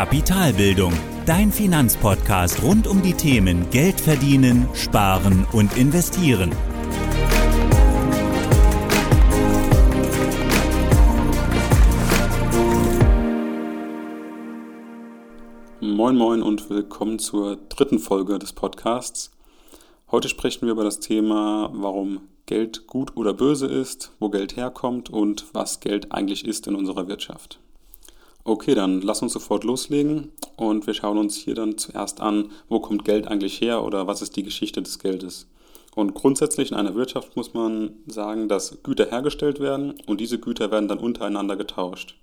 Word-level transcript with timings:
Kapitalbildung, 0.00 0.94
dein 1.26 1.52
Finanzpodcast 1.52 2.62
rund 2.62 2.86
um 2.86 3.02
die 3.02 3.12
Themen 3.12 3.68
Geld 3.68 4.00
verdienen, 4.00 4.66
sparen 4.72 5.46
und 5.52 5.76
investieren. 5.76 6.52
Moin 15.82 16.16
Moin 16.16 16.40
und 16.40 16.70
willkommen 16.70 17.18
zur 17.18 17.58
dritten 17.68 17.98
Folge 17.98 18.38
des 18.38 18.54
Podcasts. 18.54 19.30
Heute 20.10 20.30
sprechen 20.30 20.62
wir 20.62 20.72
über 20.72 20.84
das 20.84 21.00
Thema, 21.00 21.68
warum 21.74 22.22
Geld 22.46 22.86
gut 22.86 23.18
oder 23.18 23.34
böse 23.34 23.66
ist, 23.66 24.12
wo 24.18 24.30
Geld 24.30 24.56
herkommt 24.56 25.10
und 25.10 25.44
was 25.52 25.80
Geld 25.80 26.10
eigentlich 26.10 26.46
ist 26.46 26.66
in 26.66 26.74
unserer 26.74 27.06
Wirtschaft. 27.06 27.60
Okay, 28.50 28.74
dann 28.74 29.00
lass 29.00 29.22
uns 29.22 29.32
sofort 29.32 29.62
loslegen 29.62 30.32
und 30.56 30.84
wir 30.88 30.92
schauen 30.94 31.18
uns 31.18 31.36
hier 31.36 31.54
dann 31.54 31.78
zuerst 31.78 32.20
an, 32.20 32.50
wo 32.68 32.80
kommt 32.80 33.04
Geld 33.04 33.28
eigentlich 33.28 33.60
her 33.60 33.84
oder 33.84 34.08
was 34.08 34.22
ist 34.22 34.34
die 34.34 34.42
Geschichte 34.42 34.82
des 34.82 34.98
Geldes. 34.98 35.46
Und 35.94 36.14
grundsätzlich 36.14 36.72
in 36.72 36.76
einer 36.76 36.96
Wirtschaft 36.96 37.36
muss 37.36 37.54
man 37.54 37.92
sagen, 38.08 38.48
dass 38.48 38.82
Güter 38.82 39.08
hergestellt 39.08 39.60
werden 39.60 39.94
und 40.08 40.20
diese 40.20 40.40
Güter 40.40 40.72
werden 40.72 40.88
dann 40.88 40.98
untereinander 40.98 41.54
getauscht. 41.54 42.16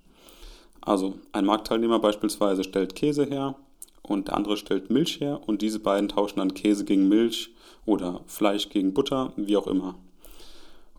Also 0.82 1.14
ein 1.32 1.46
Marktteilnehmer 1.46 1.98
beispielsweise 1.98 2.62
stellt 2.62 2.94
Käse 2.94 3.24
her 3.24 3.54
und 4.02 4.28
der 4.28 4.36
andere 4.36 4.58
stellt 4.58 4.90
Milch 4.90 5.20
her 5.20 5.40
und 5.46 5.62
diese 5.62 5.78
beiden 5.78 6.10
tauschen 6.10 6.40
dann 6.40 6.52
Käse 6.52 6.84
gegen 6.84 7.08
Milch 7.08 7.54
oder 7.86 8.20
Fleisch 8.26 8.68
gegen 8.68 8.92
Butter, 8.92 9.32
wie 9.36 9.56
auch 9.56 9.66
immer. 9.66 9.94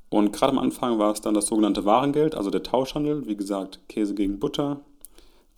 Und 0.10 0.34
gerade 0.34 0.54
am 0.54 0.58
Anfang 0.58 0.98
war 0.98 1.14
es 1.14 1.22
dann 1.22 1.36
das 1.36 1.46
sogenannte 1.46 1.86
Warengeld, 1.86 2.34
also 2.34 2.50
der 2.50 2.64
Tauschhandel, 2.64 3.28
wie 3.28 3.36
gesagt 3.36 3.80
Käse 3.88 4.16
gegen 4.16 4.40
Butter, 4.40 4.82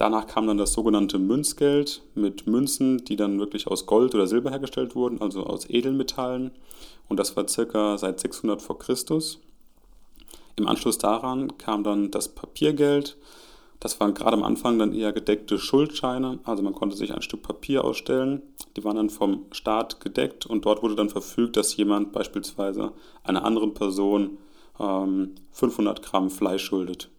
Danach 0.02 0.25
kam 0.25 0.47
dann 0.47 0.57
das 0.57 0.73
sogenannte 0.73 1.19
Münzgeld 1.19 2.02
mit 2.16 2.47
Münzen, 2.47 3.05
die 3.05 3.16
dann 3.16 3.38
wirklich 3.38 3.67
aus 3.67 3.85
Gold 3.85 4.16
oder 4.16 4.25
Silber 4.25 4.49
hergestellt 4.49 4.95
wurden, 4.95 5.21
also 5.21 5.44
aus 5.44 5.69
Edelmetallen. 5.69 6.49
Und 7.07 7.19
das 7.19 7.38
war 7.38 7.47
circa 7.47 7.99
seit 7.99 8.19
600 8.19 8.63
vor 8.63 8.79
Christus. 8.79 9.39
Im 10.55 10.67
Anschluss 10.67 10.97
daran 10.97 11.55
kam 11.59 11.83
dann 11.83 12.09
das 12.09 12.29
Papiergeld. 12.29 13.16
Das 13.79 13.99
waren 13.99 14.16
gerade 14.16 14.35
am 14.38 14.41
Anfang 14.41 14.79
dann 14.79 14.91
eher 14.91 15.13
gedeckte 15.13 15.59
Schuldscheine, 15.59 16.39
also 16.45 16.63
man 16.63 16.73
konnte 16.73 16.97
sich 16.97 17.13
ein 17.13 17.22
Stück 17.22 17.44
Papier 17.44 17.85
ausstellen. 17.85 18.41
Die 18.75 18.83
waren 18.83 18.95
dann 18.95 19.11
vom 19.11 19.45
Staat 19.52 19.99
gedeckt 19.99 20.47
und 20.47 20.66
dort 20.66 20.81
wurde 20.81 20.95
dann 20.95 21.11
verfügt, 21.11 21.57
dass 21.57 21.77
jemand 21.77 22.11
beispielsweise 22.11 22.91
einer 23.23 23.45
anderen 23.45 23.75
Person 23.75 24.39
ähm, 24.79 25.35
500 25.52 26.02
Gramm 26.02 26.31
Fleisch 26.31 26.63
schuldet. 26.63 27.11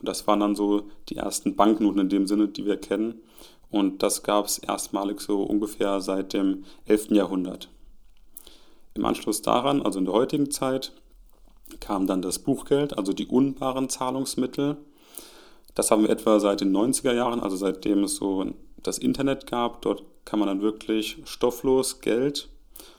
Und 0.00 0.08
das 0.08 0.26
waren 0.26 0.40
dann 0.40 0.56
so 0.56 0.88
die 1.08 1.16
ersten 1.16 1.56
Banknoten 1.56 2.00
in 2.00 2.08
dem 2.08 2.26
Sinne, 2.26 2.48
die 2.48 2.66
wir 2.66 2.78
kennen. 2.78 3.20
Und 3.70 4.02
das 4.02 4.22
gab 4.22 4.46
es 4.46 4.58
erstmalig 4.58 5.20
so 5.20 5.42
ungefähr 5.42 6.00
seit 6.00 6.32
dem 6.32 6.64
11. 6.86 7.10
Jahrhundert. 7.10 7.68
Im 8.94 9.04
Anschluss 9.04 9.42
daran, 9.42 9.82
also 9.82 9.98
in 9.98 10.06
der 10.06 10.14
heutigen 10.14 10.50
Zeit, 10.50 10.92
kam 11.78 12.06
dann 12.06 12.22
das 12.22 12.40
Buchgeld, 12.40 12.98
also 12.98 13.12
die 13.12 13.26
unbaren 13.26 13.88
Zahlungsmittel. 13.88 14.76
Das 15.74 15.90
haben 15.90 16.02
wir 16.02 16.10
etwa 16.10 16.40
seit 16.40 16.60
den 16.60 16.74
90er 16.74 17.12
Jahren, 17.12 17.40
also 17.40 17.56
seitdem 17.56 18.02
es 18.04 18.16
so 18.16 18.46
das 18.82 18.98
Internet 18.98 19.46
gab. 19.46 19.82
Dort 19.82 20.02
kann 20.24 20.40
man 20.40 20.48
dann 20.48 20.62
wirklich 20.62 21.18
stofflos 21.24 22.00
Geld 22.00 22.48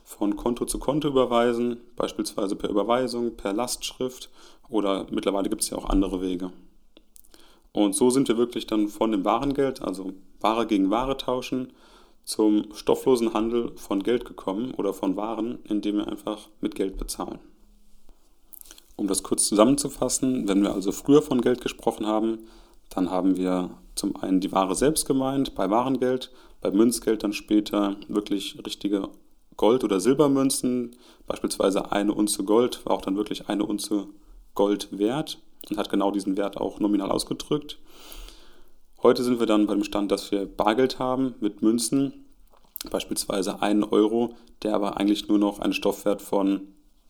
von 0.05 0.35
Konto 0.35 0.65
zu 0.65 0.79
Konto 0.79 1.07
überweisen, 1.07 1.77
beispielsweise 1.95 2.55
per 2.55 2.69
Überweisung, 2.69 3.35
per 3.35 3.53
Lastschrift 3.53 4.29
oder 4.69 5.05
mittlerweile 5.11 5.49
gibt 5.49 5.63
es 5.63 5.69
ja 5.69 5.77
auch 5.77 5.89
andere 5.89 6.21
Wege. 6.21 6.51
Und 7.73 7.95
so 7.95 8.09
sind 8.09 8.27
wir 8.27 8.37
wirklich 8.37 8.67
dann 8.67 8.87
von 8.87 9.11
dem 9.11 9.23
Warengeld, 9.23 9.81
also 9.81 10.13
Ware 10.39 10.67
gegen 10.67 10.89
Ware 10.89 11.17
tauschen, 11.17 11.71
zum 12.23 12.73
stofflosen 12.73 13.33
Handel 13.33 13.71
von 13.75 14.03
Geld 14.03 14.25
gekommen 14.25 14.73
oder 14.75 14.93
von 14.93 15.15
Waren, 15.15 15.59
indem 15.63 15.97
wir 15.97 16.07
einfach 16.07 16.49
mit 16.59 16.75
Geld 16.75 16.97
bezahlen. 16.97 17.39
Um 18.95 19.07
das 19.07 19.23
kurz 19.23 19.47
zusammenzufassen, 19.47 20.47
wenn 20.47 20.61
wir 20.61 20.73
also 20.73 20.91
früher 20.91 21.21
von 21.21 21.41
Geld 21.41 21.61
gesprochen 21.61 22.05
haben, 22.05 22.39
dann 22.89 23.09
haben 23.09 23.37
wir 23.37 23.71
zum 23.95 24.15
einen 24.17 24.41
die 24.41 24.51
Ware 24.51 24.75
selbst 24.75 25.05
gemeint, 25.05 25.55
bei 25.55 25.69
Warengeld, 25.69 26.31
bei 26.59 26.71
Münzgeld 26.71 27.23
dann 27.23 27.33
später 27.33 27.95
wirklich 28.07 28.59
richtige 28.65 29.09
Gold- 29.57 29.83
oder 29.83 29.99
Silbermünzen, 29.99 30.95
beispielsweise 31.25 31.91
eine 31.91 32.13
Unze 32.13 32.43
Gold 32.43 32.85
war 32.85 32.93
auch 32.93 33.01
dann 33.01 33.15
wirklich 33.15 33.49
eine 33.49 33.65
Unze 33.65 34.07
Gold 34.55 34.97
wert 34.97 35.41
und 35.69 35.77
hat 35.77 35.89
genau 35.89 36.11
diesen 36.11 36.37
Wert 36.37 36.57
auch 36.57 36.79
nominal 36.79 37.11
ausgedrückt. 37.11 37.79
Heute 39.03 39.23
sind 39.23 39.39
wir 39.39 39.47
dann 39.47 39.67
beim 39.67 39.83
Stand, 39.83 40.11
dass 40.11 40.31
wir 40.31 40.45
Bargeld 40.45 40.99
haben 40.99 41.35
mit 41.39 41.61
Münzen, 41.61 42.25
beispielsweise 42.89 43.61
einen 43.61 43.83
Euro, 43.83 44.35
der 44.63 44.75
aber 44.75 44.97
eigentlich 44.97 45.27
nur 45.27 45.39
noch 45.39 45.59
einen 45.59 45.73
Stoffwert 45.73 46.21
von 46.21 46.61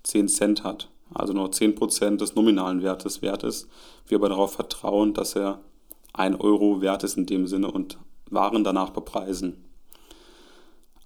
10 0.04 0.28
Cent 0.30 0.64
hat, 0.64 0.90
also 1.14 1.34
nur 1.34 1.50
10% 1.50 2.18
des 2.18 2.36
nominalen 2.36 2.82
Wertes 2.82 3.22
wert 3.22 3.44
ist. 3.44 3.68
Wir 4.08 4.18
aber 4.18 4.30
darauf 4.30 4.54
vertrauen, 4.54 5.14
dass 5.14 5.36
er 5.36 5.60
1 6.14 6.40
Euro 6.40 6.82
wert 6.82 7.04
ist 7.04 7.18
in 7.18 7.26
dem 7.26 7.48
Sinne 7.48 7.72
und 7.72 7.98
Waren 8.30 8.64
danach 8.64 8.92
bepreisen. 8.92 9.66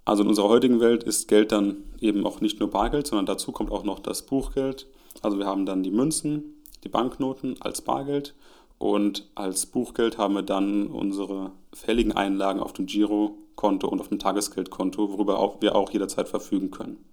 Also 0.04 0.22
in 0.22 0.28
unserer 0.28 0.48
heutigen 0.48 0.78
Welt 0.78 1.02
ist 1.02 1.26
Geld 1.26 1.50
dann 1.50 1.78
eben 2.00 2.24
auch 2.24 2.40
nicht 2.40 2.60
nur 2.60 2.70
Bargeld, 2.70 3.08
sondern 3.08 3.26
dazu 3.26 3.50
kommt 3.50 3.72
auch 3.72 3.82
noch 3.82 3.98
das 3.98 4.22
Buchgeld. 4.22 4.86
Also 5.22 5.36
wir 5.36 5.46
haben 5.46 5.66
dann 5.66 5.82
die 5.82 5.90
Münzen, 5.90 6.54
die 6.86 6.92
Banknoten 6.92 7.56
als 7.60 7.82
Bargeld 7.82 8.34
und 8.78 9.28
als 9.34 9.66
Buchgeld 9.66 10.18
haben 10.18 10.34
wir 10.34 10.42
dann 10.42 10.86
unsere 10.86 11.50
fälligen 11.72 12.12
Einlagen 12.12 12.60
auf 12.60 12.72
dem 12.72 12.86
Girokonto 12.86 13.88
und 13.88 14.00
auf 14.00 14.08
dem 14.08 14.20
Tagesgeldkonto, 14.20 15.10
worüber 15.10 15.40
auch, 15.40 15.60
wir 15.60 15.74
auch 15.74 15.90
jederzeit 15.90 16.28
verfügen 16.28 16.70
können. 16.70 17.04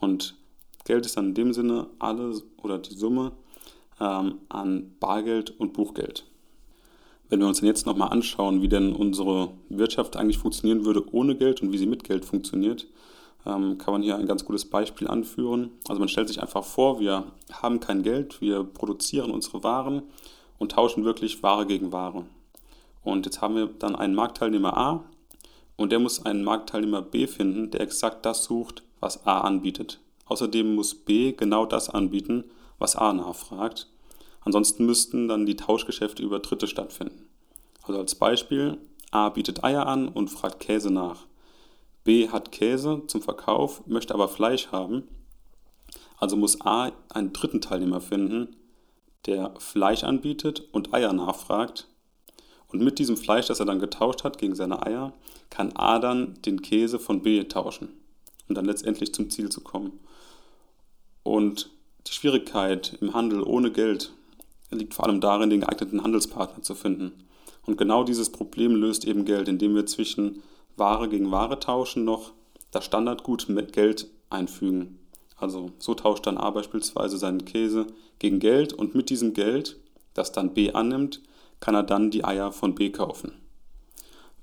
Und 0.00 0.34
Geld 0.84 1.06
ist 1.06 1.16
dann 1.16 1.28
in 1.28 1.34
dem 1.34 1.52
Sinne 1.54 1.86
alles 1.98 2.44
oder 2.62 2.78
die 2.78 2.94
Summe 2.94 3.32
ähm, 4.00 4.34
an 4.50 4.96
Bargeld 5.00 5.58
und 5.58 5.72
Buchgeld. 5.72 6.26
Wenn 7.30 7.40
wir 7.40 7.46
uns 7.46 7.60
dann 7.60 7.68
jetzt 7.68 7.86
nochmal 7.86 8.10
anschauen, 8.10 8.60
wie 8.60 8.68
denn 8.68 8.94
unsere 8.94 9.52
Wirtschaft 9.70 10.16
eigentlich 10.16 10.36
funktionieren 10.36 10.84
würde 10.84 11.10
ohne 11.14 11.36
Geld 11.36 11.62
und 11.62 11.72
wie 11.72 11.78
sie 11.78 11.86
mit 11.86 12.04
Geld 12.04 12.26
funktioniert, 12.26 12.86
kann 13.44 13.78
man 13.86 14.02
hier 14.02 14.16
ein 14.16 14.26
ganz 14.26 14.44
gutes 14.44 14.64
Beispiel 14.64 15.08
anführen. 15.08 15.70
Also 15.88 15.98
man 15.98 16.08
stellt 16.08 16.28
sich 16.28 16.40
einfach 16.40 16.64
vor, 16.64 17.00
wir 17.00 17.24
haben 17.52 17.80
kein 17.80 18.02
Geld, 18.02 18.40
wir 18.40 18.62
produzieren 18.62 19.30
unsere 19.30 19.64
Waren 19.64 20.02
und 20.58 20.72
tauschen 20.72 21.04
wirklich 21.04 21.42
Ware 21.42 21.66
gegen 21.66 21.92
Ware. 21.92 22.24
Und 23.02 23.26
jetzt 23.26 23.40
haben 23.40 23.56
wir 23.56 23.66
dann 23.66 23.96
einen 23.96 24.14
Marktteilnehmer 24.14 24.76
A 24.76 25.04
und 25.76 25.90
der 25.90 25.98
muss 25.98 26.24
einen 26.24 26.44
Marktteilnehmer 26.44 27.02
B 27.02 27.26
finden, 27.26 27.70
der 27.72 27.80
exakt 27.80 28.24
das 28.24 28.44
sucht, 28.44 28.84
was 29.00 29.26
A 29.26 29.40
anbietet. 29.40 29.98
Außerdem 30.26 30.76
muss 30.76 30.94
B 30.94 31.32
genau 31.32 31.66
das 31.66 31.90
anbieten, 31.90 32.44
was 32.78 32.94
A 32.94 33.12
nachfragt. 33.12 33.88
Ansonsten 34.44 34.86
müssten 34.86 35.26
dann 35.28 35.46
die 35.46 35.56
Tauschgeschäfte 35.56 36.22
über 36.22 36.38
Dritte 36.38 36.68
stattfinden. 36.68 37.26
Also 37.82 37.98
als 37.98 38.14
Beispiel, 38.14 38.78
A 39.10 39.28
bietet 39.30 39.64
Eier 39.64 39.86
an 39.86 40.08
und 40.08 40.28
fragt 40.28 40.60
Käse 40.60 40.92
nach. 40.92 41.26
B 42.04 42.28
hat 42.28 42.52
Käse 42.52 43.02
zum 43.06 43.22
Verkauf, 43.22 43.86
möchte 43.86 44.14
aber 44.14 44.28
Fleisch 44.28 44.68
haben. 44.68 45.04
Also 46.18 46.36
muss 46.36 46.60
A 46.60 46.92
einen 47.10 47.32
dritten 47.32 47.60
Teilnehmer 47.60 48.00
finden, 48.00 48.56
der 49.26 49.54
Fleisch 49.58 50.04
anbietet 50.04 50.68
und 50.72 50.94
Eier 50.94 51.12
nachfragt. 51.12 51.88
Und 52.68 52.82
mit 52.82 52.98
diesem 52.98 53.16
Fleisch, 53.16 53.46
das 53.46 53.60
er 53.60 53.66
dann 53.66 53.78
getauscht 53.78 54.24
hat 54.24 54.38
gegen 54.38 54.54
seine 54.54 54.84
Eier, 54.84 55.12
kann 55.50 55.72
A 55.76 55.98
dann 55.98 56.40
den 56.42 56.62
Käse 56.62 56.98
von 56.98 57.22
B 57.22 57.44
tauschen, 57.44 57.88
um 58.48 58.54
dann 58.54 58.64
letztendlich 58.64 59.12
zum 59.12 59.30
Ziel 59.30 59.50
zu 59.50 59.60
kommen. 59.60 60.00
Und 61.22 61.70
die 62.06 62.12
Schwierigkeit 62.12 62.96
im 63.00 63.14
Handel 63.14 63.42
ohne 63.42 63.70
Geld 63.70 64.12
liegt 64.70 64.94
vor 64.94 65.06
allem 65.06 65.20
darin, 65.20 65.50
den 65.50 65.60
geeigneten 65.60 66.02
Handelspartner 66.02 66.62
zu 66.62 66.74
finden. 66.74 67.12
Und 67.66 67.76
genau 67.76 68.04
dieses 68.04 68.30
Problem 68.30 68.74
löst 68.74 69.04
eben 69.04 69.24
Geld, 69.24 69.48
indem 69.48 69.74
wir 69.74 69.86
zwischen 69.86 70.42
Ware 70.76 71.08
gegen 71.08 71.30
Ware 71.30 71.58
tauschen 71.58 72.04
noch 72.04 72.32
das 72.70 72.84
Standardgut 72.84 73.48
mit 73.48 73.72
Geld 73.72 74.08
einfügen. 74.30 74.98
Also 75.36 75.72
so 75.78 75.94
tauscht 75.94 76.26
dann 76.26 76.38
A 76.38 76.50
beispielsweise 76.50 77.18
seinen 77.18 77.44
Käse 77.44 77.86
gegen 78.18 78.38
Geld 78.38 78.72
und 78.72 78.94
mit 78.94 79.10
diesem 79.10 79.34
Geld, 79.34 79.78
das 80.14 80.32
dann 80.32 80.54
B 80.54 80.72
annimmt, 80.72 81.20
kann 81.60 81.74
er 81.74 81.82
dann 81.82 82.10
die 82.10 82.24
Eier 82.24 82.52
von 82.52 82.74
B 82.74 82.90
kaufen. 82.90 83.32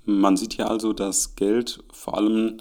Man 0.06 0.38
sieht 0.38 0.54
hier 0.54 0.70
also, 0.70 0.94
dass 0.94 1.36
Geld 1.36 1.84
vor 1.92 2.16
allem 2.16 2.58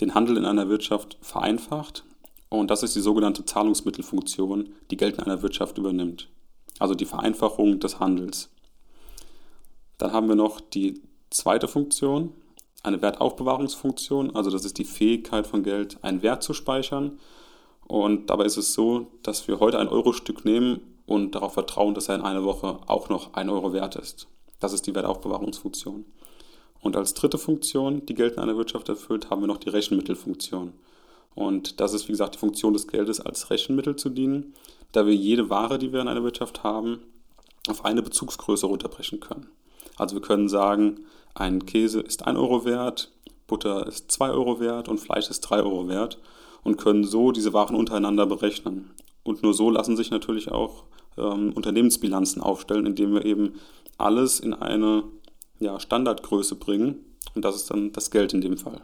den 0.00 0.14
Handel 0.14 0.36
in 0.36 0.44
einer 0.44 0.68
Wirtschaft 0.68 1.16
vereinfacht 1.20 2.04
und 2.48 2.70
das 2.70 2.82
ist 2.82 2.94
die 2.94 3.00
sogenannte 3.00 3.44
Zahlungsmittelfunktion, 3.44 4.72
die 4.90 4.96
Geld 4.96 5.16
in 5.16 5.24
einer 5.24 5.42
Wirtschaft 5.42 5.78
übernimmt. 5.78 6.28
Also 6.78 6.94
die 6.94 7.04
Vereinfachung 7.04 7.80
des 7.80 8.00
Handels. 8.00 8.50
Dann 9.98 10.12
haben 10.12 10.28
wir 10.28 10.36
noch 10.36 10.60
die 10.60 11.00
zweite 11.30 11.68
Funktion, 11.68 12.32
eine 12.84 13.02
Wertaufbewahrungsfunktion, 13.02 14.34
also 14.36 14.50
das 14.50 14.64
ist 14.64 14.78
die 14.78 14.84
Fähigkeit 14.84 15.46
von 15.46 15.62
Geld, 15.62 15.98
einen 16.02 16.22
Wert 16.22 16.42
zu 16.42 16.52
speichern. 16.52 17.18
Und 17.86 18.30
dabei 18.30 18.44
ist 18.44 18.56
es 18.56 18.72
so, 18.74 19.08
dass 19.22 19.48
wir 19.48 19.60
heute 19.60 19.78
ein 19.78 19.88
Euro-Stück 19.88 20.44
nehmen 20.44 20.80
und 21.06 21.34
darauf 21.34 21.54
vertrauen, 21.54 21.94
dass 21.94 22.08
er 22.08 22.14
in 22.14 22.22
einer 22.22 22.44
Woche 22.44 22.78
auch 22.86 23.08
noch 23.08 23.34
ein 23.34 23.50
Euro 23.50 23.72
wert 23.72 23.96
ist. 23.96 24.28
Das 24.60 24.72
ist 24.72 24.86
die 24.86 24.94
Wertaufbewahrungsfunktion. 24.94 26.04
Und 26.80 26.96
als 26.96 27.14
dritte 27.14 27.38
Funktion, 27.38 28.04
die 28.06 28.14
Geld 28.14 28.34
in 28.34 28.40
einer 28.40 28.56
Wirtschaft 28.56 28.88
erfüllt, 28.88 29.30
haben 29.30 29.42
wir 29.42 29.48
noch 29.48 29.58
die 29.58 29.70
Rechenmittelfunktion. 29.70 30.72
Und 31.34 31.80
das 31.80 31.94
ist, 31.94 32.06
wie 32.08 32.12
gesagt, 32.12 32.34
die 32.34 32.38
Funktion 32.38 32.74
des 32.74 32.86
Geldes 32.86 33.20
als 33.20 33.50
Rechenmittel 33.50 33.96
zu 33.96 34.10
dienen, 34.10 34.54
da 34.92 35.06
wir 35.06 35.14
jede 35.14 35.50
Ware, 35.50 35.78
die 35.78 35.92
wir 35.92 36.00
in 36.00 36.08
einer 36.08 36.22
Wirtschaft 36.22 36.62
haben, 36.62 37.00
auf 37.68 37.84
eine 37.84 38.02
Bezugsgröße 38.02 38.66
runterbrechen 38.66 39.20
können. 39.20 39.48
Also 39.96 40.14
wir 40.16 40.22
können 40.22 40.48
sagen, 40.48 41.00
ein 41.34 41.66
Käse 41.66 42.00
ist 42.00 42.26
1 42.26 42.38
Euro 42.38 42.64
wert, 42.64 43.10
Butter 43.46 43.86
ist 43.86 44.10
2 44.12 44.30
Euro 44.30 44.60
wert 44.60 44.88
und 44.88 44.98
Fleisch 44.98 45.28
ist 45.28 45.40
3 45.40 45.62
Euro 45.62 45.88
wert 45.88 46.18
und 46.62 46.76
können 46.76 47.04
so 47.04 47.32
diese 47.32 47.52
Waren 47.52 47.76
untereinander 47.76 48.26
berechnen. 48.26 48.90
Und 49.22 49.42
nur 49.42 49.54
so 49.54 49.70
lassen 49.70 49.96
sich 49.96 50.10
natürlich 50.10 50.50
auch 50.50 50.84
ähm, 51.16 51.52
Unternehmensbilanzen 51.52 52.42
aufstellen, 52.42 52.86
indem 52.86 53.14
wir 53.14 53.24
eben 53.24 53.54
alles 53.98 54.40
in 54.40 54.54
eine 54.54 55.04
ja, 55.60 55.78
Standardgröße 55.80 56.56
bringen. 56.56 56.98
Und 57.34 57.44
das 57.44 57.56
ist 57.56 57.70
dann 57.70 57.92
das 57.92 58.10
Geld 58.10 58.32
in 58.32 58.40
dem 58.40 58.56
Fall. 58.56 58.82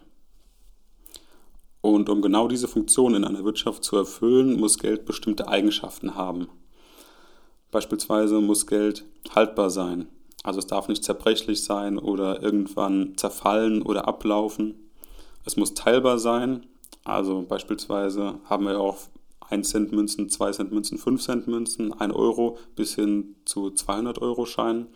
Und 1.83 2.09
um 2.09 2.21
genau 2.21 2.49
diese 2.49 2.69
Funktion 2.69 3.15
in 3.15 3.25
einer 3.25 3.45
Wirtschaft 3.45 3.85
zu 3.85 3.97
erfüllen, 3.97 4.59
muss 4.59 4.79
Geld 4.79 5.07
bestimmte 5.07 5.49
Eigenschaften 5.49 6.15
haben. 6.15 6.49
Beispielsweise 7.71 8.41
muss 8.41 8.67
Geld 8.67 9.05
haltbar 9.35 9.71
sein. 9.71 10.09
Also 10.43 10.59
es 10.59 10.67
darf 10.67 10.89
nicht 10.89 11.05
zerbrechlich 11.05 11.63
sein 11.63 11.99
oder 11.99 12.43
irgendwann 12.43 13.17
zerfallen 13.17 13.83
oder 13.83 14.09
ablaufen. 14.09 14.91
Es 15.45 15.57
muss 15.57 15.75
teilbar 15.75 16.19
sein. 16.19 16.67
Also 17.05 17.45
beispielsweise 17.47 18.41
haben 18.45 18.67
wir 18.67 18.81
auch 18.81 18.99
1 19.51 19.69
Cent 19.69 19.93
Münzen, 19.93 20.29
2 20.29 20.53
Cent 20.53 20.73
Münzen, 20.73 20.99
5 20.99 21.23
Cent 21.23 21.47
Münzen, 21.47 21.93
1 21.93 22.15
Euro 22.15 22.59
bis 22.77 22.95
hin 22.95 23.35
zu 23.45 23.71
200 23.71 24.21
Euro 24.23 24.47
Scheinen 24.47 24.87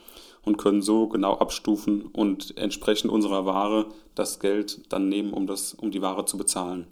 und 0.45 0.59
können 0.59 0.83
so 0.83 1.09
genau 1.09 1.39
abstufen 1.39 2.03
und 2.03 2.57
entsprechend 2.57 3.11
unserer 3.11 3.47
Ware 3.47 3.87
das 4.15 4.41
Geld 4.41 4.93
dann 4.93 5.09
nehmen, 5.09 5.33
um, 5.33 5.47
das, 5.47 5.75
um 5.75 5.91
die 5.91 6.03
Ware 6.03 6.25
zu 6.25 6.37
bezahlen. 6.37 6.87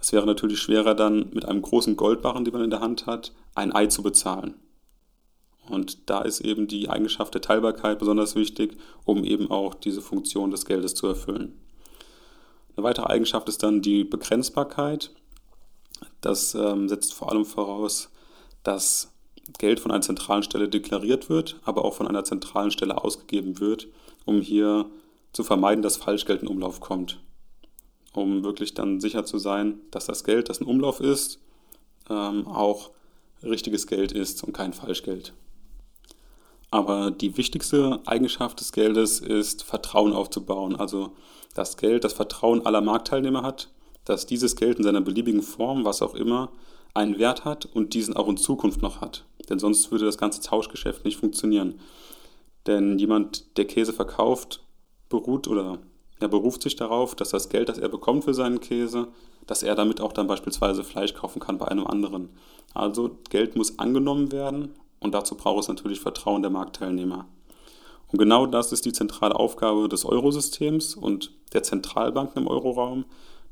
Es 0.00 0.12
wäre 0.12 0.26
natürlich 0.26 0.60
schwerer 0.60 0.94
dann 0.94 1.30
mit 1.32 1.44
einem 1.44 1.62
großen 1.62 1.96
Goldbarren, 1.96 2.44
den 2.44 2.52
man 2.52 2.64
in 2.64 2.70
der 2.70 2.80
Hand 2.80 3.06
hat, 3.06 3.32
ein 3.54 3.74
Ei 3.74 3.86
zu 3.86 4.02
bezahlen. 4.02 4.54
Und 5.68 6.10
da 6.10 6.22
ist 6.22 6.40
eben 6.40 6.66
die 6.66 6.90
Eigenschaft 6.90 7.34
der 7.34 7.40
Teilbarkeit 7.40 7.98
besonders 7.98 8.34
wichtig, 8.34 8.76
um 9.04 9.24
eben 9.24 9.50
auch 9.50 9.74
diese 9.74 10.02
Funktion 10.02 10.50
des 10.50 10.66
Geldes 10.66 10.94
zu 10.94 11.06
erfüllen. 11.06 11.58
Eine 12.76 12.84
weitere 12.84 13.06
Eigenschaft 13.06 13.48
ist 13.48 13.62
dann 13.62 13.82
die 13.82 14.04
Begrenzbarkeit. 14.04 15.10
Das 16.20 16.54
ähm, 16.54 16.88
setzt 16.88 17.14
vor 17.14 17.30
allem 17.30 17.44
voraus, 17.44 18.10
dass 18.62 19.12
Geld 19.58 19.80
von 19.80 19.90
einer 19.90 20.00
zentralen 20.00 20.42
Stelle 20.42 20.68
deklariert 20.68 21.28
wird, 21.28 21.60
aber 21.64 21.84
auch 21.84 21.94
von 21.94 22.08
einer 22.08 22.24
zentralen 22.24 22.70
Stelle 22.70 23.02
ausgegeben 23.02 23.60
wird, 23.60 23.88
um 24.24 24.40
hier 24.40 24.86
zu 25.32 25.44
vermeiden, 25.44 25.82
dass 25.82 25.96
Falschgeld 25.96 26.42
in 26.42 26.48
Umlauf 26.48 26.80
kommt. 26.80 27.20
Um 28.12 28.44
wirklich 28.44 28.74
dann 28.74 29.00
sicher 29.00 29.24
zu 29.24 29.38
sein, 29.38 29.80
dass 29.90 30.06
das 30.06 30.24
Geld, 30.24 30.48
das 30.48 30.58
in 30.58 30.66
Umlauf 30.66 31.00
ist, 31.00 31.40
ähm, 32.08 32.46
auch 32.46 32.90
richtiges 33.42 33.86
Geld 33.86 34.12
ist 34.12 34.42
und 34.44 34.52
kein 34.52 34.72
Falschgeld. 34.72 35.34
Aber 36.74 37.12
die 37.12 37.36
wichtigste 37.36 38.00
Eigenschaft 38.04 38.58
des 38.58 38.72
Geldes 38.72 39.20
ist, 39.20 39.62
Vertrauen 39.62 40.12
aufzubauen. 40.12 40.74
Also 40.74 41.12
das 41.54 41.76
Geld, 41.76 42.02
das 42.02 42.14
Vertrauen 42.14 42.66
aller 42.66 42.80
Marktteilnehmer 42.80 43.44
hat, 43.44 43.70
dass 44.04 44.26
dieses 44.26 44.56
Geld 44.56 44.78
in 44.78 44.82
seiner 44.82 45.00
beliebigen 45.00 45.42
Form, 45.42 45.84
was 45.84 46.02
auch 46.02 46.16
immer, 46.16 46.50
einen 46.92 47.16
Wert 47.20 47.44
hat 47.44 47.64
und 47.64 47.94
diesen 47.94 48.16
auch 48.16 48.26
in 48.26 48.36
Zukunft 48.36 48.82
noch 48.82 49.00
hat. 49.00 49.24
Denn 49.48 49.60
sonst 49.60 49.92
würde 49.92 50.04
das 50.04 50.18
ganze 50.18 50.40
Tauschgeschäft 50.40 51.04
nicht 51.04 51.16
funktionieren. 51.16 51.78
Denn 52.66 52.98
jemand, 52.98 53.56
der 53.56 53.66
Käse 53.66 53.92
verkauft, 53.92 54.60
beruht 55.08 55.46
oder 55.46 55.78
er 56.18 56.26
beruft 56.26 56.64
sich 56.64 56.74
darauf, 56.74 57.14
dass 57.14 57.30
das 57.30 57.50
Geld, 57.50 57.68
das 57.68 57.78
er 57.78 57.88
bekommt 57.88 58.24
für 58.24 58.34
seinen 58.34 58.58
Käse, 58.58 59.06
dass 59.46 59.62
er 59.62 59.76
damit 59.76 60.00
auch 60.00 60.12
dann 60.12 60.26
beispielsweise 60.26 60.82
Fleisch 60.82 61.14
kaufen 61.14 61.38
kann 61.38 61.56
bei 61.56 61.68
einem 61.68 61.86
anderen. 61.86 62.30
Also 62.72 63.20
Geld 63.30 63.54
muss 63.54 63.78
angenommen 63.78 64.32
werden 64.32 64.74
und 65.04 65.12
dazu 65.12 65.36
braucht 65.36 65.60
es 65.60 65.68
natürlich 65.68 66.00
Vertrauen 66.00 66.40
der 66.40 66.50
Marktteilnehmer. 66.50 67.26
Und 68.10 68.18
genau 68.18 68.46
das 68.46 68.72
ist 68.72 68.86
die 68.86 68.92
zentrale 68.92 69.36
Aufgabe 69.36 69.86
des 69.88 70.06
Eurosystems 70.06 70.94
und 70.94 71.30
der 71.52 71.62
Zentralbanken 71.62 72.42
im 72.42 72.48
Euroraum, 72.48 73.04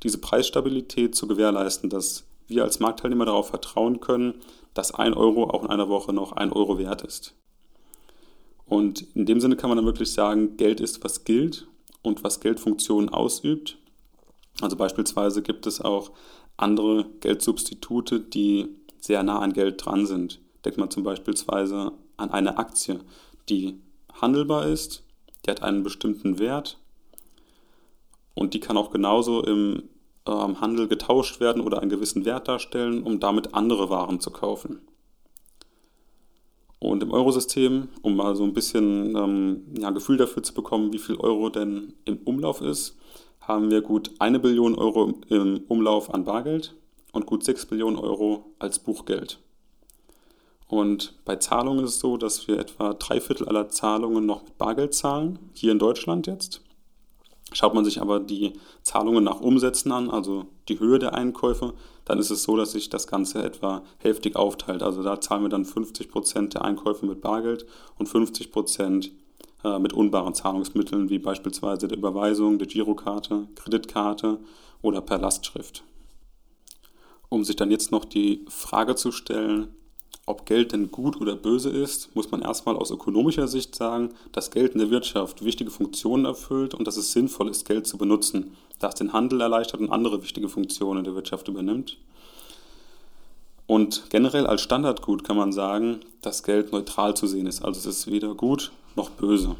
diese 0.02 0.19
Preisstabilität 0.19 1.14
zu 1.14 1.28
gewährleisten, 1.28 1.90
dass 1.90 2.25
wir 2.46 2.64
als 2.64 2.81
Marktteilnehmer 2.81 3.26
darauf 3.26 3.49
vertrauen 3.49 4.00
können, 4.00 4.40
dass 4.72 4.94
ein 4.94 5.12
Euro 5.12 5.50
auch 5.50 5.62
in 5.62 5.69
einer 5.69 5.90
Woche 5.90 6.14
noch 6.14 6.32
ein 6.32 6.52
Euro 6.52 6.78
wert 6.78 7.02
ist. 7.02 7.34
Und 8.64 9.02
in 9.14 9.26
dem 9.26 9.40
Sinne 9.40 9.56
kann 9.56 9.69
man 9.69 9.76
dann 9.76 9.87
wirklich 9.87 10.10
sagen, 10.10 10.56
Geld 10.56 10.81
ist, 10.81 11.05
was 11.05 11.25
gilt 11.25 11.66
und 12.00 12.25
was 12.25 12.40
Geldfunktionen 12.40 13.10
ausübt. 13.10 13.76
Also 14.62 14.76
beispielsweise 14.76 15.43
gibt 15.43 15.66
es 15.66 15.82
auch 15.82 16.12
andere 16.56 17.05
Geldsubstitute, 17.20 18.20
die 18.20 18.69
sehr 19.00 19.22
nah 19.22 19.40
an 19.40 19.52
Geld 19.52 19.84
dran 19.84 20.06
sind. 20.06 20.40
Denkt 20.64 20.78
man 20.78 20.90
zum 20.90 21.02
Beispiel 21.02 21.34
an 21.48 22.30
eine 22.30 22.58
Aktie, 22.58 23.00
die 23.48 23.80
handelbar 24.20 24.66
ist, 24.66 25.02
die 25.44 25.50
hat 25.50 25.62
einen 25.62 25.82
bestimmten 25.82 26.38
Wert 26.38 26.78
und 28.34 28.54
die 28.54 28.60
kann 28.60 28.76
auch 28.76 28.90
genauso 28.90 29.42
im 29.42 29.84
ähm, 30.26 30.60
Handel 30.60 30.88
getauscht 30.88 31.40
werden 31.40 31.62
oder 31.62 31.80
einen 31.80 31.90
gewissen 31.90 32.24
Wert 32.24 32.48
darstellen, 32.48 33.02
um 33.02 33.20
damit 33.20 33.54
andere 33.54 33.90
Waren 33.90 34.20
zu 34.20 34.30
kaufen. 34.30 34.80
Und 36.78 37.02
im 37.02 37.12
Eurosystem, 37.12 37.88
um 38.02 38.16
mal 38.16 38.34
so 38.34 38.42
ein 38.42 38.54
bisschen 38.54 39.14
ähm, 39.16 39.62
ja, 39.78 39.90
Gefühl 39.90 40.16
dafür 40.16 40.42
zu 40.42 40.52
bekommen, 40.52 40.92
wie 40.92 40.98
viel 40.98 41.16
Euro 41.16 41.48
denn 41.48 41.94
im 42.04 42.18
Umlauf 42.24 42.60
ist, 42.60 42.96
haben 43.40 43.70
wir 43.70 43.82
gut 43.82 44.10
eine 44.18 44.40
Billion 44.40 44.74
Euro 44.74 45.14
im 45.28 45.62
Umlauf 45.68 46.12
an 46.12 46.24
Bargeld 46.24 46.74
und 47.12 47.26
gut 47.26 47.44
6 47.44 47.66
Billionen 47.66 47.98
Euro 47.98 48.52
als 48.58 48.78
Buchgeld. 48.78 49.38
Und 50.72 51.12
bei 51.26 51.36
Zahlungen 51.36 51.84
ist 51.84 51.96
es 51.96 52.00
so, 52.00 52.16
dass 52.16 52.48
wir 52.48 52.58
etwa 52.58 52.94
drei 52.94 53.20
Viertel 53.20 53.46
aller 53.46 53.69
Zahlungen 53.69 54.24
noch 54.24 54.42
mit 54.42 54.56
Bargeld 54.56 54.94
zahlen, 54.94 55.38
hier 55.52 55.70
in 55.70 55.78
Deutschland 55.78 56.26
jetzt. 56.26 56.62
Schaut 57.52 57.74
man 57.74 57.84
sich 57.84 58.00
aber 58.00 58.20
die 58.20 58.54
Zahlungen 58.82 59.22
nach 59.22 59.42
Umsätzen 59.42 59.92
an, 59.92 60.08
also 60.08 60.46
die 60.70 60.80
Höhe 60.80 60.98
der 60.98 61.12
Einkäufe, 61.12 61.74
dann 62.06 62.19
ist 62.19 62.30
es 62.30 62.44
so, 62.44 62.56
dass 62.56 62.72
sich 62.72 62.88
das 62.88 63.06
Ganze 63.06 63.42
etwa 63.42 63.82
hälftig 63.98 64.34
aufteilt. 64.34 64.82
Also 64.82 65.02
da 65.02 65.20
zahlen 65.20 65.42
wir 65.42 65.50
dann 65.50 65.66
50 65.66 66.08
Prozent 66.08 66.54
der 66.54 66.64
Einkäufe 66.64 67.04
mit 67.04 67.20
Bargeld 67.20 67.66
und 67.98 68.08
50 68.08 68.50
Prozent 68.50 69.10
äh, 69.64 69.79
mit 69.79 69.93
unbaren 69.93 70.32
Zahlungsmitteln, 70.32 71.10
wie 71.10 71.19
beispielsweise 71.19 71.86
der 71.86 71.98
Überweisung, 71.98 72.56
der 72.58 72.67
Girokarte, 72.67 73.46
Kreditkarte 73.56 74.38
oder 74.81 75.02
per 75.02 75.19
Lastschrift. 75.19 75.84
Um 77.29 77.44
sich 77.44 77.56
dann 77.56 77.70
jetzt 77.70 77.93
noch 77.93 78.06
die 78.06 78.46
Frage 78.48 78.94
zu 78.94 79.12
stellen, 79.12 79.69
ob 80.24 80.46
Geld 80.46 80.72
denn 80.72 80.91
gut 80.91 81.20
oder 81.20 81.34
böse 81.34 81.70
ist, 81.70 82.14
muss 82.14 82.31
man 82.31 82.43
erstmal 82.43 82.76
aus 82.76 82.91
ökonomischer 82.91 83.48
Sicht 83.48 83.74
sagen, 83.74 84.10
dass 84.31 84.52
Geld 84.52 84.72
in 84.72 84.79
der 84.79 84.91
Wirtschaft 84.91 85.44
wichtige 85.44 85.70
Funktionen 85.70 86.24
erfüllt 86.24 86.74
und 86.74 86.86
dass 86.86 86.96
es 86.96 87.12
sinnvoll 87.12 87.48
ist, 87.48 87.64
Geld 87.64 87.86
zu 87.86 87.98
benutzen, 87.98 88.56
da 88.79 88.88
es 88.88 88.94
den 88.94 89.12
Handel 89.12 89.41
erleichtert 89.41 89.81
und 89.81 89.91
andere 89.91 90.22
wichtige 90.22 90.48
Funktionen 90.48 91.00
in 91.00 91.05
der 91.05 91.14
Wirtschaft 91.14 91.48
übernimmt. 91.48 91.98
Und 93.67 94.10
generell 94.10 94.46
als 94.46 94.60
Standardgut 94.62 95.24
kann 95.24 95.36
man 95.36 95.52
sagen, 95.52 96.00
dass 96.20 96.43
Geld 96.43 96.72
neutral 96.72 97.14
zu 97.14 97.26
sehen 97.26 97.46
ist, 97.46 97.64
also 97.64 97.79
es 97.81 97.86
ist 97.86 98.10
weder 98.10 98.34
gut 98.34 98.70
noch 98.94 99.10
böse. 99.10 99.56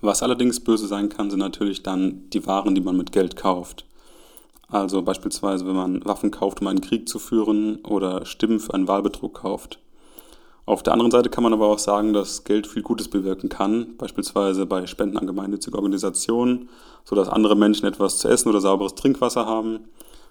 Was 0.00 0.22
allerdings 0.22 0.60
böse 0.60 0.86
sein 0.86 1.08
kann, 1.08 1.30
sind 1.30 1.40
natürlich 1.40 1.82
dann 1.82 2.30
die 2.30 2.46
Waren, 2.46 2.74
die 2.74 2.80
man 2.80 2.96
mit 2.96 3.12
Geld 3.12 3.36
kauft. 3.36 3.84
Also 4.70 5.02
beispielsweise, 5.02 5.66
wenn 5.66 5.74
man 5.74 6.04
Waffen 6.04 6.30
kauft, 6.30 6.60
um 6.60 6.68
einen 6.68 6.80
Krieg 6.80 7.08
zu 7.08 7.18
führen 7.18 7.80
oder 7.84 8.24
Stimmen 8.24 8.60
für 8.60 8.72
einen 8.72 8.86
Wahlbetrug 8.86 9.34
kauft. 9.34 9.80
Auf 10.64 10.84
der 10.84 10.92
anderen 10.92 11.10
Seite 11.10 11.30
kann 11.30 11.42
man 11.42 11.52
aber 11.52 11.66
auch 11.66 11.80
sagen, 11.80 12.12
dass 12.12 12.44
Geld 12.44 12.68
viel 12.68 12.82
Gutes 12.82 13.08
bewirken 13.08 13.48
kann, 13.48 13.96
beispielsweise 13.98 14.66
bei 14.66 14.86
Spenden 14.86 15.18
an 15.18 15.26
gemeinnützige 15.26 15.76
Organisationen, 15.76 16.68
sodass 17.04 17.28
andere 17.28 17.56
Menschen 17.56 17.86
etwas 17.86 18.18
zu 18.18 18.28
essen 18.28 18.48
oder 18.48 18.60
sauberes 18.60 18.94
Trinkwasser 18.94 19.46
haben. 19.46 19.80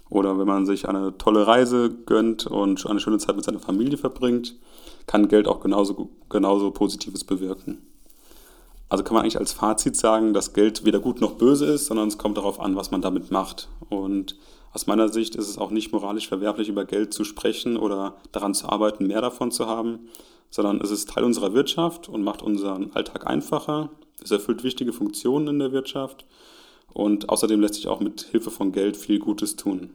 Oder 0.10 0.40
wenn 0.40 0.48
man 0.48 0.66
sich 0.66 0.88
eine 0.88 1.18
tolle 1.18 1.46
Reise 1.46 1.90
gönnt 1.90 2.48
und 2.48 2.86
eine 2.88 3.02
schöne 3.02 3.18
Zeit 3.18 3.36
mit 3.36 3.44
seiner 3.44 3.60
Familie 3.60 3.98
verbringt, 3.98 4.56
kann 5.06 5.28
Geld 5.28 5.48
auch 5.48 5.60
genauso, 5.60 6.10
genauso 6.30 6.72
Positives 6.72 7.26
bewirken. 7.26 7.89
Also 8.90 9.04
kann 9.04 9.14
man 9.14 9.24
eigentlich 9.24 9.38
als 9.40 9.54
Fazit 9.54 9.96
sagen, 9.96 10.34
dass 10.34 10.54
Geld 10.54 10.84
weder 10.84 11.00
gut 11.00 11.22
noch 11.22 11.34
böse 11.34 11.68
ist, 11.68 11.86
sondern 11.86 12.08
es 12.08 12.18
kommt 12.18 12.38
darauf 12.38 12.60
an, 12.60 12.76
was 12.76 12.90
man 12.90 13.02
damit 13.02 13.30
macht. 13.30 13.70
Und 13.90 14.36
aus 14.74 14.88
meiner 14.88 15.10
Sicht 15.10 15.36
ist 15.36 15.48
es 15.48 15.60
auch 15.60 15.70
nicht 15.70 15.92
moralisch 15.92 16.28
verwerflich, 16.28 16.70
über 16.70 16.86
Geld 16.86 17.14
zu 17.14 17.24
sprechen 17.24 17.78
oder 17.78 18.18
daran 18.32 18.56
zu 18.56 18.68
arbeiten, 18.68 19.08
mehr 19.08 19.22
davon 19.22 19.52
zu 19.52 19.68
haben, 19.68 20.10
sondern 20.50 20.82
es 20.82 20.90
ist 20.90 21.10
Teil 21.10 21.24
unserer 21.24 21.54
Wirtschaft 21.54 22.10
und 22.10 22.24
macht 22.24 22.42
unseren 22.42 22.92
Alltag 22.94 23.28
einfacher. 23.28 23.92
Es 24.24 24.32
erfüllt 24.32 24.64
wichtige 24.64 24.92
Funktionen 24.92 25.48
in 25.48 25.60
der 25.60 25.72
Wirtschaft 25.72 26.26
und 26.92 27.30
außerdem 27.30 27.62
lässt 27.62 27.76
sich 27.76 27.88
auch 27.88 28.00
mit 28.00 28.22
Hilfe 28.22 28.50
von 28.50 28.72
Geld 28.72 28.98
viel 28.98 29.20
Gutes 29.20 29.56
tun. 29.56 29.92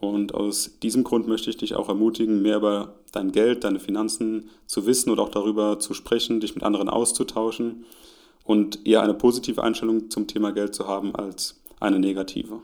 Und 0.00 0.34
aus 0.34 0.78
diesem 0.82 1.04
Grund 1.04 1.28
möchte 1.28 1.50
ich 1.50 1.58
dich 1.58 1.74
auch 1.74 1.88
ermutigen, 1.88 2.42
mehr 2.42 2.56
über 2.56 2.94
dein 3.12 3.32
Geld, 3.32 3.64
deine 3.64 3.80
Finanzen 3.80 4.50
zu 4.66 4.86
wissen 4.86 5.10
und 5.10 5.18
auch 5.18 5.30
darüber 5.30 5.78
zu 5.78 5.94
sprechen, 5.94 6.40
dich 6.40 6.54
mit 6.54 6.64
anderen 6.64 6.88
auszutauschen 6.88 7.84
und 8.44 8.86
eher 8.86 9.02
eine 9.02 9.14
positive 9.14 9.62
Einstellung 9.62 10.10
zum 10.10 10.26
Thema 10.26 10.52
Geld 10.52 10.74
zu 10.74 10.86
haben 10.86 11.14
als 11.14 11.60
eine 11.78 11.98
negative. 11.98 12.60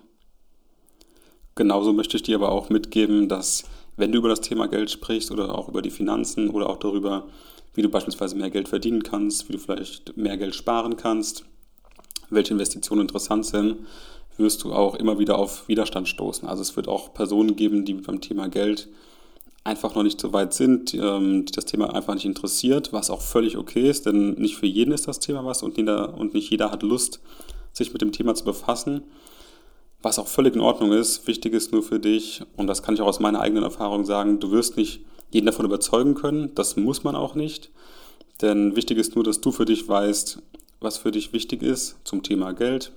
Genauso 1.54 1.92
möchte 1.92 2.16
ich 2.16 2.22
dir 2.22 2.36
aber 2.36 2.52
auch 2.52 2.68
mitgeben, 2.68 3.28
dass 3.28 3.64
wenn 3.96 4.12
du 4.12 4.18
über 4.18 4.28
das 4.28 4.42
Thema 4.42 4.68
Geld 4.68 4.90
sprichst 4.90 5.30
oder 5.30 5.56
auch 5.56 5.68
über 5.68 5.80
die 5.80 5.90
Finanzen 5.90 6.50
oder 6.50 6.68
auch 6.68 6.76
darüber, 6.76 7.26
wie 7.74 7.82
du 7.82 7.88
beispielsweise 7.88 8.36
mehr 8.36 8.50
Geld 8.50 8.68
verdienen 8.68 9.02
kannst, 9.02 9.48
wie 9.48 9.54
du 9.54 9.58
vielleicht 9.58 10.16
mehr 10.16 10.36
Geld 10.36 10.54
sparen 10.54 10.96
kannst, 10.96 11.44
welche 12.30 12.52
Investitionen 12.52 13.02
interessant 13.02 13.46
sind, 13.46 13.78
wirst 14.36 14.64
du 14.64 14.72
auch 14.72 14.94
immer 14.96 15.18
wieder 15.18 15.38
auf 15.38 15.66
Widerstand 15.68 16.08
stoßen. 16.08 16.46
Also 16.46 16.62
es 16.62 16.76
wird 16.76 16.88
auch 16.88 17.14
Personen 17.14 17.56
geben, 17.56 17.84
die 17.84 17.94
beim 17.94 18.20
Thema 18.20 18.48
Geld 18.48 18.88
einfach 19.66 19.94
noch 19.94 20.02
nicht 20.02 20.20
so 20.20 20.32
weit 20.32 20.54
sind, 20.54 20.94
ähm, 20.94 21.44
die 21.44 21.52
das 21.52 21.64
Thema 21.64 21.94
einfach 21.94 22.14
nicht 22.14 22.24
interessiert, 22.24 22.92
was 22.92 23.10
auch 23.10 23.20
völlig 23.20 23.56
okay 23.56 23.90
ist, 23.90 24.06
denn 24.06 24.32
nicht 24.34 24.56
für 24.56 24.66
jeden 24.66 24.92
ist 24.92 25.08
das 25.08 25.18
Thema 25.18 25.44
was 25.44 25.62
und, 25.62 25.76
jeder, 25.76 26.14
und 26.14 26.34
nicht 26.34 26.50
jeder 26.50 26.70
hat 26.70 26.82
Lust, 26.82 27.20
sich 27.72 27.92
mit 27.92 28.00
dem 28.00 28.12
Thema 28.12 28.34
zu 28.34 28.44
befassen, 28.44 29.02
was 30.00 30.18
auch 30.18 30.28
völlig 30.28 30.54
in 30.54 30.60
Ordnung 30.60 30.92
ist. 30.92 31.26
Wichtig 31.26 31.52
ist 31.52 31.72
nur 31.72 31.82
für 31.82 31.98
dich, 31.98 32.42
und 32.56 32.68
das 32.68 32.82
kann 32.82 32.94
ich 32.94 33.00
auch 33.00 33.08
aus 33.08 33.20
meiner 33.20 33.40
eigenen 33.40 33.64
Erfahrung 33.64 34.04
sagen, 34.04 34.40
du 34.40 34.50
wirst 34.52 34.76
nicht 34.76 35.00
jeden 35.30 35.46
davon 35.46 35.66
überzeugen 35.66 36.14
können, 36.14 36.54
das 36.54 36.76
muss 36.76 37.02
man 37.02 37.16
auch 37.16 37.34
nicht, 37.34 37.70
denn 38.40 38.76
wichtig 38.76 38.98
ist 38.98 39.16
nur, 39.16 39.24
dass 39.24 39.40
du 39.40 39.50
für 39.50 39.64
dich 39.64 39.88
weißt, 39.88 40.40
was 40.80 40.98
für 40.98 41.10
dich 41.10 41.32
wichtig 41.32 41.62
ist 41.62 41.96
zum 42.04 42.22
Thema 42.22 42.52
Geld 42.52 42.92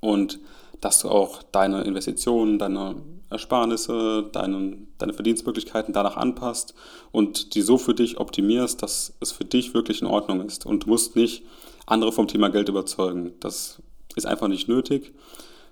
und 0.00 0.40
dass 0.80 1.00
du 1.00 1.08
auch 1.08 1.42
deine 1.42 1.82
Investitionen, 1.82 2.58
deine 2.58 2.96
Ersparnisse, 3.30 4.28
deine, 4.32 4.78
deine 4.98 5.12
Verdienstmöglichkeiten 5.12 5.92
danach 5.92 6.16
anpasst 6.16 6.74
und 7.12 7.54
die 7.54 7.62
so 7.62 7.76
für 7.76 7.94
dich 7.94 8.18
optimierst, 8.18 8.82
dass 8.82 9.14
es 9.20 9.32
für 9.32 9.44
dich 9.44 9.74
wirklich 9.74 10.00
in 10.00 10.06
Ordnung 10.06 10.40
ist. 10.40 10.64
Und 10.64 10.84
du 10.84 10.88
musst 10.88 11.14
nicht 11.14 11.42
andere 11.86 12.12
vom 12.12 12.28
Thema 12.28 12.48
Geld 12.48 12.68
überzeugen. 12.68 13.34
Das 13.40 13.82
ist 14.16 14.26
einfach 14.26 14.48
nicht 14.48 14.68
nötig. 14.68 15.12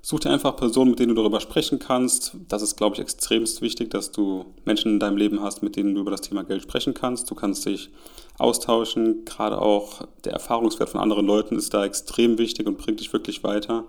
Such 0.09 0.21
dir 0.21 0.31
einfach 0.31 0.55
Personen, 0.55 0.91
mit 0.91 1.01
denen 1.01 1.17
du 1.17 1.21
darüber 1.21 1.41
sprechen 1.41 1.81
kannst. 1.81 2.37
Das 2.47 2.63
ist, 2.63 2.77
glaube 2.77 2.95
ich, 2.95 3.03
extremst 3.03 3.61
wichtig, 3.61 3.91
dass 3.91 4.13
du 4.13 4.45
Menschen 4.65 4.93
in 4.93 5.01
deinem 5.01 5.17
Leben 5.17 5.43
hast, 5.43 5.65
mit 5.65 5.75
denen 5.75 5.97
du 5.97 6.01
über 6.03 6.13
das 6.13 6.21
Thema 6.21 6.45
Geld 6.45 6.63
sprechen 6.63 6.95
kannst. 6.95 7.29
Du 7.29 7.35
kannst 7.35 7.67
dich 7.67 7.91
austauschen. 8.39 9.25
Gerade 9.25 9.61
auch 9.61 10.07
der 10.25 10.35
Erfahrungswert 10.35 10.91
von 10.91 11.01
anderen 11.01 11.27
Leuten 11.27 11.57
ist 11.57 11.75
da 11.75 11.85
extrem 11.85 12.39
wichtig 12.39 12.69
und 12.69 12.79
bringt 12.79 13.01
dich 13.01 13.13
wirklich 13.13 13.43
weiter. 13.43 13.83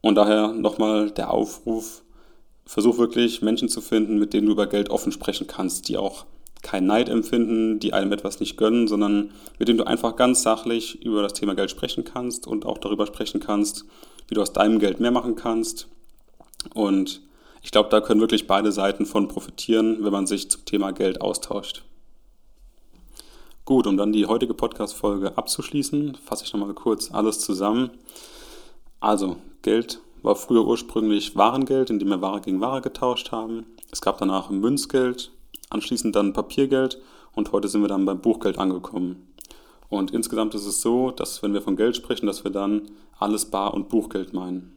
Und 0.00 0.16
daher 0.16 0.48
nochmal 0.48 1.12
der 1.12 1.30
Aufruf, 1.30 2.02
versuch 2.66 2.98
wirklich 2.98 3.42
Menschen 3.42 3.68
zu 3.68 3.80
finden, 3.80 4.18
mit 4.18 4.32
denen 4.32 4.46
du 4.46 4.52
über 4.54 4.66
Geld 4.66 4.90
offen 4.90 5.12
sprechen 5.12 5.46
kannst, 5.46 5.88
die 5.88 5.98
auch 5.98 6.26
kein 6.62 6.86
Neid 6.86 7.08
empfinden, 7.08 7.78
die 7.78 7.92
einem 7.92 8.10
etwas 8.10 8.40
nicht 8.40 8.56
gönnen, 8.56 8.88
sondern 8.88 9.30
mit 9.60 9.68
denen 9.68 9.78
du 9.78 9.84
einfach 9.84 10.16
ganz 10.16 10.42
sachlich 10.42 11.00
über 11.04 11.22
das 11.22 11.34
Thema 11.34 11.54
Geld 11.54 11.70
sprechen 11.70 12.02
kannst 12.02 12.48
und 12.48 12.66
auch 12.66 12.78
darüber 12.78 13.06
sprechen 13.06 13.38
kannst, 13.38 13.84
wie 14.32 14.34
du 14.34 14.40
aus 14.40 14.54
deinem 14.54 14.78
Geld 14.78 14.98
mehr 14.98 15.10
machen 15.10 15.34
kannst. 15.34 15.88
Und 16.72 17.20
ich 17.60 17.70
glaube, 17.70 17.90
da 17.90 18.00
können 18.00 18.22
wirklich 18.22 18.46
beide 18.46 18.72
Seiten 18.72 19.04
von 19.04 19.28
profitieren, 19.28 20.02
wenn 20.02 20.10
man 20.10 20.26
sich 20.26 20.50
zum 20.50 20.64
Thema 20.64 20.92
Geld 20.92 21.20
austauscht. 21.20 21.82
Gut, 23.66 23.86
um 23.86 23.98
dann 23.98 24.10
die 24.14 24.24
heutige 24.24 24.54
Podcast-Folge 24.54 25.36
abzuschließen, 25.36 26.16
fasse 26.24 26.46
ich 26.46 26.52
nochmal 26.54 26.72
kurz 26.72 27.12
alles 27.12 27.40
zusammen. 27.40 27.90
Also, 29.00 29.36
Geld 29.60 30.00
war 30.22 30.34
früher 30.34 30.66
ursprünglich 30.66 31.36
Warengeld, 31.36 31.90
indem 31.90 32.08
wir 32.08 32.22
Ware 32.22 32.40
gegen 32.40 32.62
Ware 32.62 32.80
getauscht 32.80 33.32
haben. 33.32 33.66
Es 33.90 34.00
gab 34.00 34.16
danach 34.16 34.48
Münzgeld, 34.48 35.30
anschließend 35.68 36.16
dann 36.16 36.32
Papiergeld 36.32 37.02
und 37.34 37.52
heute 37.52 37.68
sind 37.68 37.82
wir 37.82 37.88
dann 37.88 38.06
beim 38.06 38.22
Buchgeld 38.22 38.56
angekommen. 38.56 39.31
Und 39.92 40.10
insgesamt 40.10 40.54
ist 40.54 40.64
es 40.64 40.80
so, 40.80 41.10
dass 41.10 41.42
wenn 41.42 41.52
wir 41.52 41.60
von 41.60 41.76
Geld 41.76 41.94
sprechen, 41.94 42.24
dass 42.24 42.44
wir 42.44 42.50
dann 42.50 42.90
alles 43.18 43.44
Bar- 43.44 43.74
und 43.74 43.90
Buchgeld 43.90 44.32
meinen. 44.32 44.74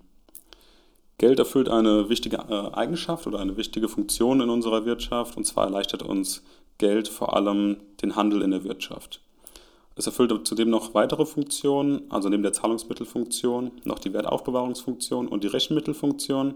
Geld 1.17 1.39
erfüllt 1.39 1.69
eine 1.69 2.10
wichtige 2.10 2.36
äh, 2.36 2.74
Eigenschaft 2.74 3.25
oder 3.25 3.39
eine 3.39 3.55
wichtige 3.55 3.88
Funktion 3.88 4.41
in 4.41 4.50
unserer 4.50 4.84
Wirtschaft 4.84 5.38
und 5.38 5.45
zwar 5.45 5.67
erleichtert 5.67 6.03
uns 6.03 6.43
Geld 6.79 7.07
vor 7.07 7.34
allem 7.34 7.77
den 8.01 8.17
Handel 8.17 8.41
in 8.41 8.51
der 8.51 8.65
Wirtschaft. 8.65 9.22
Es 9.95 10.05
erfüllt 10.05 10.45
zudem 10.45 10.69
noch 10.69 10.93
weitere 10.93 11.25
Funktionen, 11.25 12.01
also 12.12 12.27
neben 12.27 12.43
der 12.43 12.51
Zahlungsmittelfunktion 12.51 13.72
noch 13.86 14.00
die 14.00 14.12
Wertaufbewahrungsfunktion 14.12 15.29
und 15.29 15.45
die 15.45 15.48
Rechenmittelfunktion. 15.48 16.55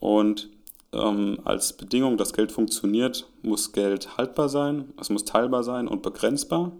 Und 0.00 0.50
ähm, 0.92 1.38
als 1.44 1.72
Bedingung, 1.72 2.18
dass 2.18 2.34
Geld 2.34 2.52
funktioniert, 2.52 3.26
muss 3.40 3.72
Geld 3.72 4.18
haltbar 4.18 4.50
sein, 4.50 4.92
es 5.00 5.08
muss 5.08 5.24
teilbar 5.24 5.62
sein 5.62 5.88
und 5.88 6.02
begrenzbar. 6.02 6.72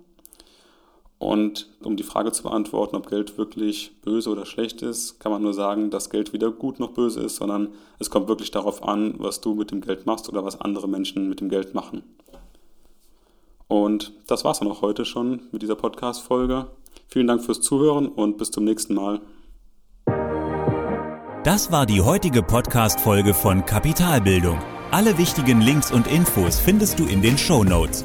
Und 1.18 1.68
um 1.82 1.96
die 1.96 2.04
Frage 2.04 2.30
zu 2.30 2.44
beantworten, 2.44 2.94
ob 2.94 3.08
Geld 3.08 3.36
wirklich 3.38 3.92
böse 4.02 4.30
oder 4.30 4.46
schlecht 4.46 4.82
ist, 4.82 5.18
kann 5.18 5.32
man 5.32 5.42
nur 5.42 5.52
sagen, 5.52 5.90
dass 5.90 6.10
Geld 6.10 6.32
weder 6.32 6.50
gut 6.50 6.78
noch 6.78 6.92
böse 6.92 7.20
ist, 7.20 7.36
sondern 7.36 7.68
es 7.98 8.08
kommt 8.08 8.28
wirklich 8.28 8.52
darauf 8.52 8.84
an, 8.86 9.14
was 9.18 9.40
du 9.40 9.54
mit 9.54 9.72
dem 9.72 9.80
Geld 9.80 10.06
machst 10.06 10.28
oder 10.28 10.44
was 10.44 10.60
andere 10.60 10.88
Menschen 10.88 11.28
mit 11.28 11.40
dem 11.40 11.48
Geld 11.48 11.74
machen. 11.74 12.02
Und 13.66 14.12
das 14.28 14.44
war's 14.44 14.60
dann 14.60 14.68
auch 14.68 14.80
heute 14.80 15.04
schon 15.04 15.42
mit 15.50 15.62
dieser 15.62 15.74
Podcast-Folge. 15.74 16.68
Vielen 17.08 17.26
Dank 17.26 17.42
fürs 17.42 17.60
Zuhören 17.60 18.08
und 18.08 18.38
bis 18.38 18.50
zum 18.50 18.64
nächsten 18.64 18.94
Mal. 18.94 19.20
Das 21.44 21.72
war 21.72 21.86
die 21.86 22.00
heutige 22.00 22.42
Podcast-Folge 22.42 23.34
von 23.34 23.64
Kapitalbildung. 23.64 24.58
Alle 24.90 25.18
wichtigen 25.18 25.60
Links 25.60 25.90
und 25.90 26.06
Infos 26.06 26.60
findest 26.60 26.98
du 26.98 27.06
in 27.06 27.22
den 27.22 27.36
Show 27.36 27.64
Notes. 27.64 28.04